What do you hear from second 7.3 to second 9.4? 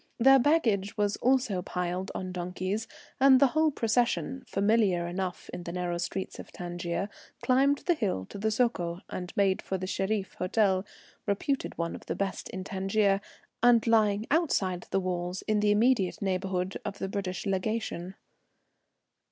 climbed the hill to the Soko, and